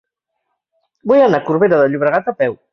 Vull 1.13 1.23
anar 1.27 1.43
a 1.43 1.47
Corbera 1.51 1.85
de 1.85 1.93
Llobregat 1.95 2.35
a 2.35 2.39
peu. 2.45 2.63